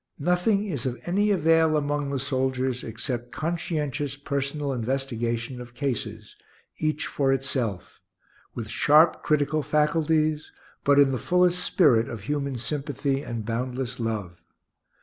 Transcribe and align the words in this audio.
Nothing 0.17 0.65
is 0.65 0.87
of 0.87 0.99
any 1.05 1.29
avail 1.29 1.77
among 1.77 2.09
the 2.09 2.17
soldiers 2.17 2.83
except 2.83 3.31
conscientious 3.31 4.17
personal 4.17 4.73
investigation 4.73 5.61
of 5.61 5.75
cases, 5.75 6.35
each 6.79 7.05
for 7.05 7.31
itself; 7.31 8.01
with 8.55 8.67
sharp, 8.67 9.21
critical 9.21 9.61
faculties, 9.61 10.51
but 10.83 10.97
in 10.97 11.11
the 11.11 11.19
fullest 11.19 11.63
spirit 11.63 12.09
of 12.09 12.21
human 12.21 12.57
sympathy 12.57 13.21
and 13.21 13.45
boundless 13.45 13.99
love. 13.99 14.41